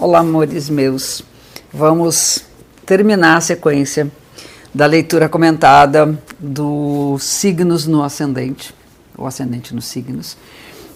Olá, 0.00 0.20
amores 0.20 0.70
meus. 0.70 1.24
Vamos 1.74 2.44
terminar 2.86 3.36
a 3.36 3.40
sequência 3.40 4.08
da 4.72 4.86
leitura 4.86 5.28
comentada 5.28 6.16
dos 6.38 7.24
signos 7.24 7.84
no 7.84 8.04
ascendente, 8.04 8.72
o 9.16 9.26
ascendente 9.26 9.74
nos 9.74 9.86
signos. 9.86 10.36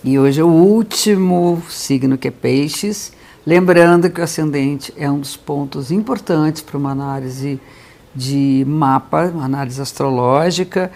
E 0.04 0.16
hoje 0.20 0.40
é 0.40 0.44
o 0.44 0.46
último 0.46 1.60
signo 1.68 2.16
que 2.16 2.28
é 2.28 2.30
Peixes. 2.30 3.12
Lembrando 3.44 4.08
que 4.08 4.20
o 4.20 4.24
ascendente 4.24 4.94
é 4.96 5.10
um 5.10 5.18
dos 5.18 5.36
pontos 5.36 5.90
importantes 5.90 6.62
para 6.62 6.78
uma 6.78 6.92
análise 6.92 7.60
de 8.14 8.64
mapa, 8.68 9.32
uma 9.34 9.46
análise 9.46 9.82
astrológica 9.82 10.92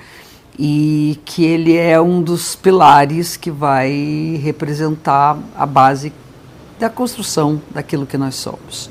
e 0.57 1.19
que 1.25 1.45
ele 1.45 1.77
é 1.77 2.01
um 2.01 2.23
dos 2.23 2.55
pilares 2.55 3.37
que 3.37 3.51
vai 3.51 4.41
representar 4.45 5.37
a 5.57 5.67
base 5.67 6.13
da 6.79 6.91
construção 6.91 7.61
daquilo 7.71 8.07
que 8.07 8.19
nós 8.19 8.35
somos. 8.35 8.91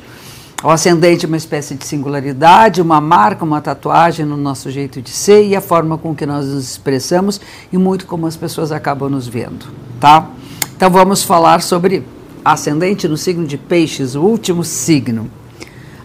O 0.64 0.70
ascendente 0.70 1.26
é 1.26 1.28
uma 1.28 1.38
espécie 1.38 1.76
de 1.76 1.86
singularidade, 1.86 2.82
uma 2.82 3.00
marca, 3.00 3.46
uma 3.46 3.62
tatuagem 3.62 4.26
no 4.26 4.36
nosso 4.36 4.72
jeito 4.72 5.02
de 5.02 5.12
ser 5.12 5.46
e 5.46 5.56
a 5.56 5.62
forma 5.62 5.98
com 5.98 6.16
que 6.16 6.26
nós 6.26 6.48
nos 6.48 6.72
expressamos 6.72 7.40
e 7.72 7.78
muito 7.78 8.08
como 8.08 8.26
as 8.26 8.36
pessoas 8.36 8.72
acabam 8.72 9.10
nos 9.10 9.28
vendo, 9.28 9.68
tá? 10.00 10.28
Então 10.76 10.90
vamos 10.90 11.24
falar 11.24 11.62
sobre 11.62 12.04
ascendente 12.44 13.08
no 13.08 13.18
signo 13.18 13.46
de 13.46 13.58
Peixes, 13.58 14.16
o 14.16 14.22
último 14.22 14.64
signo. 14.64 15.30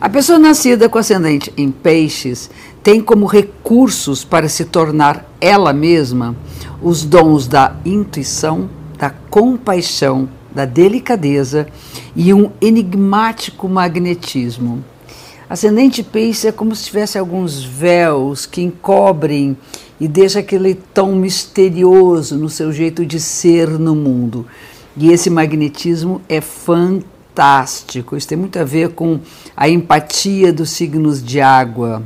A 0.00 0.08
pessoa 0.08 0.38
nascida 0.38 0.88
com 0.88 0.98
ascendente 0.98 1.52
em 1.56 1.70
Peixes 1.70 2.50
tem 2.82 3.00
como 3.00 3.26
recursos 3.26 4.24
para 4.24 4.48
se 4.48 4.64
tornar 4.64 5.24
ela 5.40 5.72
mesma 5.72 6.34
os 6.82 7.04
dons 7.04 7.46
da 7.46 7.76
intuição, 7.84 8.68
da 8.98 9.10
compaixão, 9.10 10.28
da 10.54 10.64
delicadeza 10.64 11.66
e 12.14 12.32
um 12.32 12.50
enigmático 12.60 13.68
magnetismo. 13.68 14.84
Ascendente 15.48 16.02
peixe 16.02 16.48
é 16.48 16.52
como 16.52 16.74
se 16.74 16.84
tivesse 16.84 17.18
alguns 17.18 17.64
véus 17.64 18.46
que 18.46 18.62
encobrem 18.62 19.56
e 20.00 20.06
deixa 20.06 20.38
aquele 20.38 20.74
tom 20.74 21.14
misterioso 21.14 22.36
no 22.36 22.48
seu 22.48 22.72
jeito 22.72 23.04
de 23.04 23.18
ser 23.18 23.68
no 23.68 23.94
mundo. 23.94 24.46
E 24.96 25.10
esse 25.10 25.28
magnetismo 25.28 26.20
é 26.28 26.40
fantástico. 26.40 28.16
Isso 28.16 28.28
tem 28.28 28.38
muito 28.38 28.58
a 28.58 28.64
ver 28.64 28.90
com 28.90 29.20
a 29.56 29.68
empatia 29.68 30.52
dos 30.52 30.70
signos 30.70 31.22
de 31.22 31.40
água, 31.40 32.02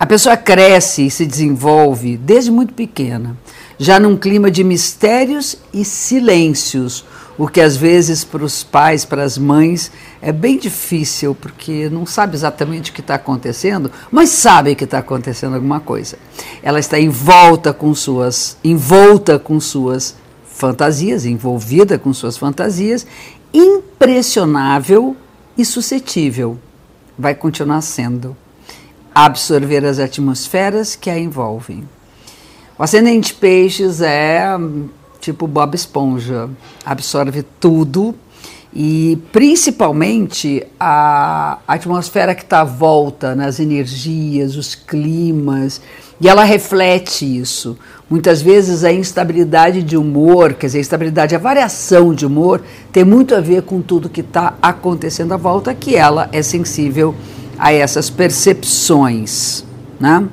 a 0.00 0.06
pessoa 0.06 0.34
cresce 0.34 1.04
e 1.04 1.10
se 1.10 1.26
desenvolve 1.26 2.16
desde 2.16 2.50
muito 2.50 2.72
pequena, 2.72 3.36
já 3.80 3.98
num 3.98 4.14
clima 4.14 4.50
de 4.50 4.62
mistérios 4.62 5.56
e 5.72 5.86
silêncios, 5.86 7.02
o 7.38 7.48
que 7.48 7.62
às 7.62 7.78
vezes 7.78 8.22
para 8.22 8.44
os 8.44 8.62
pais, 8.62 9.06
para 9.06 9.22
as 9.22 9.38
mães, 9.38 9.90
é 10.20 10.30
bem 10.30 10.58
difícil, 10.58 11.34
porque 11.34 11.88
não 11.88 12.04
sabe 12.04 12.36
exatamente 12.36 12.90
o 12.90 12.94
que 12.94 13.00
está 13.00 13.14
acontecendo, 13.14 13.90
mas 14.12 14.28
sabe 14.28 14.74
que 14.74 14.84
está 14.84 14.98
acontecendo 14.98 15.54
alguma 15.54 15.80
coisa. 15.80 16.18
Ela 16.62 16.78
está 16.78 17.00
envolta 17.00 17.72
com 17.72 17.94
suas, 17.94 18.54
envolta 18.62 19.38
com 19.38 19.58
suas 19.58 20.14
fantasias, 20.46 21.24
envolvida 21.24 21.98
com 21.98 22.12
suas 22.12 22.36
fantasias, 22.36 23.06
impressionável 23.50 25.16
e 25.56 25.64
suscetível. 25.64 26.58
Vai 27.18 27.34
continuar 27.34 27.80
sendo 27.80 28.36
absorver 29.14 29.86
as 29.86 29.98
atmosferas 29.98 30.94
que 30.94 31.08
a 31.08 31.18
envolvem. 31.18 31.88
O 32.80 32.82
ascendente 32.82 33.34
peixes 33.34 34.00
é 34.00 34.42
tipo 35.20 35.46
Bob 35.46 35.74
Esponja, 35.74 36.48
absorve 36.82 37.42
tudo 37.60 38.14
e 38.74 39.18
principalmente 39.30 40.66
a 40.80 41.58
atmosfera 41.68 42.34
que 42.34 42.42
está 42.42 42.62
à 42.62 42.64
volta, 42.64 43.34
nas 43.34 43.60
energias, 43.60 44.56
os 44.56 44.74
climas, 44.74 45.78
e 46.18 46.26
ela 46.26 46.42
reflete 46.42 47.26
isso. 47.26 47.76
Muitas 48.08 48.40
vezes 48.40 48.82
a 48.82 48.90
instabilidade 48.90 49.82
de 49.82 49.98
humor, 49.98 50.54
quer 50.54 50.68
dizer, 50.68 50.78
a 50.78 50.80
instabilidade, 50.80 51.34
a 51.34 51.38
variação 51.38 52.14
de 52.14 52.24
humor, 52.24 52.62
tem 52.90 53.04
muito 53.04 53.34
a 53.34 53.42
ver 53.42 53.60
com 53.60 53.82
tudo 53.82 54.08
que 54.08 54.22
está 54.22 54.54
acontecendo 54.62 55.34
à 55.34 55.36
volta, 55.36 55.74
que 55.74 55.96
ela 55.96 56.30
é 56.32 56.40
sensível 56.40 57.14
a 57.58 57.74
essas 57.74 58.08
percepções. 58.08 59.66
Né? 60.00 60.26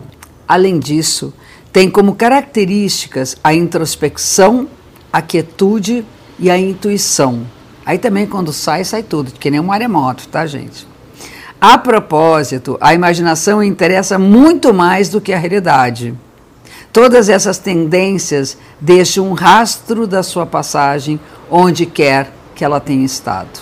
Além 0.47 0.79
disso, 0.79 1.33
tem 1.77 1.91
como 1.91 2.15
características 2.15 3.37
a 3.43 3.53
introspecção, 3.53 4.67
a 5.13 5.21
quietude 5.21 6.03
e 6.39 6.49
a 6.49 6.57
intuição. 6.57 7.45
Aí 7.85 7.99
também, 7.99 8.25
quando 8.25 8.51
sai, 8.51 8.83
sai 8.83 9.03
tudo, 9.03 9.31
que 9.31 9.51
nem 9.51 9.59
um 9.59 9.65
maremoto, 9.65 10.27
tá, 10.27 10.43
gente? 10.47 10.87
A 11.61 11.77
propósito, 11.77 12.79
a 12.81 12.95
imaginação 12.95 13.61
interessa 13.61 14.17
muito 14.17 14.73
mais 14.73 15.09
do 15.09 15.21
que 15.21 15.31
a 15.31 15.37
realidade. 15.37 16.15
Todas 16.91 17.29
essas 17.29 17.59
tendências 17.59 18.57
deixam 18.81 19.29
um 19.29 19.33
rastro 19.33 20.07
da 20.07 20.23
sua 20.23 20.47
passagem 20.47 21.19
onde 21.47 21.85
quer 21.85 22.33
que 22.55 22.65
ela 22.65 22.79
tenha 22.79 23.05
estado. 23.05 23.59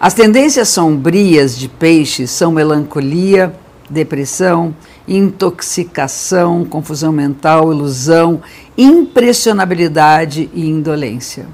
As 0.00 0.14
tendências 0.14 0.70
sombrias 0.70 1.54
de 1.54 1.68
peixes 1.68 2.30
são 2.30 2.50
melancolia, 2.50 3.54
depressão, 3.90 4.74
intoxicação, 5.06 6.64
confusão 6.64 7.12
mental, 7.12 7.72
ilusão, 7.72 8.42
impressionabilidade 8.76 10.50
e 10.54 10.68
indolência. 10.68 11.46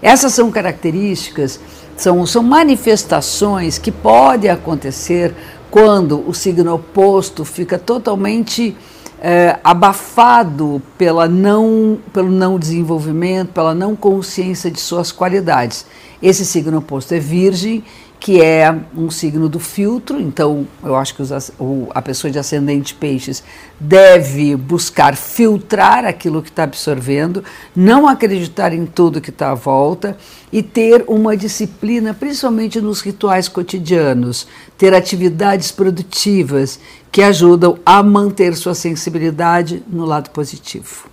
Essas 0.00 0.32
são 0.32 0.50
características, 0.50 1.60
são, 1.96 2.26
são 2.26 2.42
manifestações 2.42 3.78
que 3.78 3.92
podem 3.92 4.50
acontecer 4.50 5.34
quando 5.70 6.26
o 6.28 6.32
signo 6.32 6.74
oposto 6.74 7.44
fica 7.44 7.78
totalmente 7.78 8.76
é, 9.20 9.58
abafado 9.64 10.80
pela 10.96 11.26
não, 11.26 11.98
pelo 12.12 12.30
não 12.30 12.58
desenvolvimento, 12.58 13.52
pela 13.52 13.74
não 13.74 13.96
consciência 13.96 14.70
de 14.70 14.80
suas 14.80 15.10
qualidades. 15.10 15.86
Esse 16.22 16.44
signo 16.44 16.78
oposto 16.78 17.14
é 17.14 17.18
Virgem, 17.18 17.82
que 18.18 18.42
é 18.42 18.74
um 18.96 19.10
signo 19.10 19.48
do 19.48 19.60
filtro, 19.60 20.20
então 20.20 20.66
eu 20.82 20.96
acho 20.96 21.14
que 21.14 21.22
os, 21.22 21.30
a 21.30 22.02
pessoa 22.02 22.30
de 22.30 22.38
ascendente 22.38 22.94
peixes 22.94 23.42
deve 23.78 24.56
buscar 24.56 25.14
filtrar 25.14 26.04
aquilo 26.04 26.42
que 26.42 26.48
está 26.48 26.64
absorvendo, 26.64 27.44
não 27.74 28.08
acreditar 28.08 28.72
em 28.72 28.86
tudo 28.86 29.20
que 29.20 29.30
está 29.30 29.50
à 29.50 29.54
volta 29.54 30.16
e 30.50 30.62
ter 30.62 31.04
uma 31.06 31.36
disciplina, 31.36 32.14
principalmente 32.14 32.80
nos 32.80 33.00
rituais 33.00 33.48
cotidianos, 33.48 34.46
ter 34.78 34.94
atividades 34.94 35.70
produtivas 35.70 36.80
que 37.12 37.22
ajudam 37.22 37.78
a 37.84 38.02
manter 38.02 38.56
sua 38.56 38.74
sensibilidade 38.74 39.82
no 39.88 40.04
lado 40.04 40.30
positivo. 40.30 41.08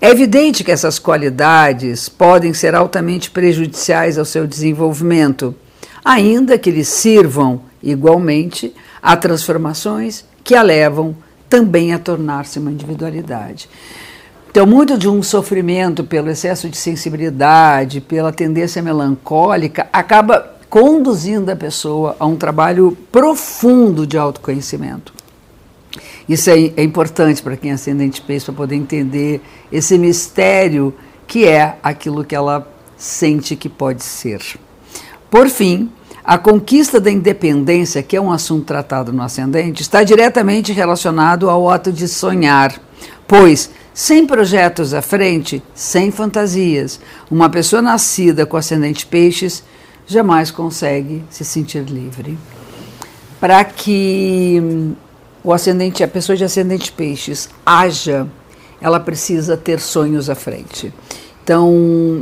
É 0.00 0.10
evidente 0.10 0.62
que 0.62 0.70
essas 0.70 0.98
qualidades 0.98 2.08
podem 2.08 2.54
ser 2.54 2.74
altamente 2.74 3.30
prejudiciais 3.30 4.16
ao 4.16 4.24
seu 4.24 4.46
desenvolvimento, 4.46 5.54
ainda 6.08 6.56
que 6.56 6.70
lhes 6.70 6.88
sirvam 6.88 7.60
igualmente 7.82 8.74
a 9.02 9.14
transformações 9.14 10.24
que 10.42 10.54
a 10.54 10.62
levam 10.62 11.14
também 11.50 11.92
a 11.92 11.98
tornar-se 11.98 12.58
uma 12.58 12.72
individualidade. 12.72 13.68
Então, 14.50 14.66
muito 14.66 14.96
de 14.96 15.06
um 15.06 15.22
sofrimento 15.22 16.02
pelo 16.02 16.30
excesso 16.30 16.70
de 16.70 16.78
sensibilidade, 16.78 18.00
pela 18.00 18.32
tendência 18.32 18.80
melancólica, 18.80 19.86
acaba 19.92 20.56
conduzindo 20.70 21.50
a 21.50 21.56
pessoa 21.56 22.16
a 22.18 22.24
um 22.24 22.36
trabalho 22.36 22.96
profundo 23.12 24.06
de 24.06 24.16
autoconhecimento. 24.16 25.12
Isso 26.26 26.48
é, 26.48 26.72
é 26.74 26.82
importante 26.82 27.42
para 27.42 27.54
quem 27.54 27.70
é 27.70 27.74
ascendente 27.74 28.22
peixe, 28.22 28.46
para 28.46 28.54
poder 28.54 28.76
entender 28.76 29.42
esse 29.70 29.98
mistério 29.98 30.94
que 31.26 31.44
é 31.44 31.76
aquilo 31.82 32.24
que 32.24 32.34
ela 32.34 32.66
sente 32.96 33.54
que 33.54 33.68
pode 33.68 34.02
ser. 34.02 34.40
Por 35.30 35.50
fim, 35.50 35.90
a 36.28 36.36
conquista 36.36 37.00
da 37.00 37.10
independência, 37.10 38.02
que 38.02 38.14
é 38.14 38.20
um 38.20 38.30
assunto 38.30 38.66
tratado 38.66 39.14
no 39.14 39.22
ascendente, 39.22 39.80
está 39.80 40.02
diretamente 40.02 40.74
relacionado 40.74 41.48
ao 41.48 41.70
ato 41.70 41.90
de 41.90 42.06
sonhar, 42.06 42.78
pois 43.26 43.70
sem 43.94 44.26
projetos 44.26 44.92
à 44.92 45.00
frente, 45.00 45.62
sem 45.74 46.10
fantasias, 46.10 47.00
uma 47.30 47.48
pessoa 47.48 47.80
nascida 47.80 48.44
com 48.44 48.58
ascendente 48.58 49.06
peixes 49.06 49.64
jamais 50.06 50.50
consegue 50.50 51.24
se 51.30 51.46
sentir 51.46 51.84
livre. 51.84 52.38
Para 53.40 53.64
que 53.64 54.92
o 55.42 55.50
ascendente, 55.50 56.04
a 56.04 56.08
pessoa 56.08 56.36
de 56.36 56.44
ascendente 56.44 56.92
peixes 56.92 57.48
haja, 57.64 58.28
ela 58.82 59.00
precisa 59.00 59.56
ter 59.56 59.80
sonhos 59.80 60.28
à 60.28 60.34
frente. 60.34 60.92
Então, 61.48 61.72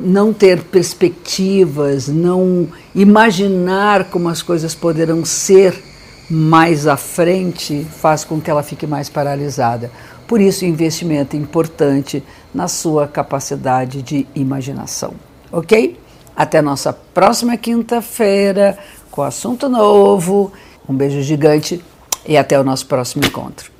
não 0.05 0.33
ter 0.33 0.63
perspectivas, 0.63 2.07
não 2.07 2.69
imaginar 2.95 4.05
como 4.05 4.29
as 4.29 4.41
coisas 4.41 4.73
poderão 4.73 5.25
ser 5.25 5.83
mais 6.31 6.87
à 6.87 6.97
frente, 6.97 7.85
faz 8.01 8.23
com 8.25 8.41
que 8.41 8.49
ela 8.49 8.63
fique 8.63 8.87
mais 8.87 9.09
paralisada. 9.09 9.91
Por 10.29 10.41
isso, 10.41 10.65
o 10.65 10.69
investimento 10.69 11.35
é 11.35 11.41
importante 11.41 12.23
na 12.55 12.69
sua 12.69 13.09
capacidade 13.09 14.01
de 14.01 14.29
imaginação. 14.33 15.15
Ok? 15.51 15.99
Até 16.37 16.63
nossa 16.63 16.93
próxima 16.93 17.57
quinta-feira 17.57 18.79
com 19.11 19.23
assunto 19.23 19.69
novo. 19.69 20.53
Um 20.89 20.95
beijo 20.95 21.21
gigante 21.21 21.85
e 22.25 22.37
até 22.37 22.61
o 22.61 22.63
nosso 22.63 22.87
próximo 22.87 23.25
encontro. 23.25 23.76